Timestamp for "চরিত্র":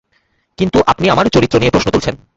1.25-1.55